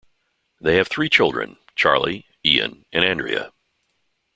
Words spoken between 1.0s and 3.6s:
children; Charlie, Ian and Andrea.